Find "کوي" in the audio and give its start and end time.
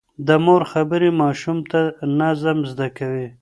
2.97-3.27